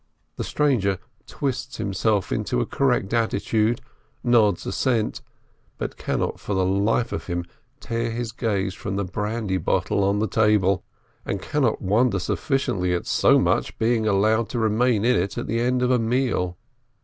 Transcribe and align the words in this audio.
The 0.35 0.43
stranger 0.43 0.97
twists 1.27 1.77
himself 1.77 2.31
into 2.31 2.59
a 2.59 2.65
correct 2.65 3.13
attitude, 3.13 3.81
nods 4.23 4.65
assent, 4.65 5.21
but 5.77 5.95
cannot 5.95 6.39
for 6.39 6.55
the 6.55 6.65
life 6.65 7.11
of 7.11 7.27
him 7.27 7.45
tear 7.79 8.09
his 8.09 8.31
gaze 8.31 8.73
from 8.73 8.95
the 8.95 9.03
brandy 9.05 9.57
bottle 9.57 10.03
on 10.03 10.17
the 10.17 10.27
table, 10.27 10.83
and 11.23 11.39
cannot 11.39 11.83
wonder 11.83 12.17
sufficiently 12.17 12.95
at 12.95 13.05
so 13.05 13.37
much 13.37 13.77
being 13.77 14.07
allowed 14.07 14.49
to 14.49 14.57
remain 14.57 15.05
in 15.05 15.15
it 15.15 15.37
at 15.37 15.45
the 15.45 15.59
end 15.59 15.83
of 15.83 15.91
a 15.91 15.99
meal. 15.99 16.57